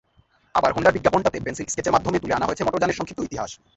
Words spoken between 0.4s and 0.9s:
আবার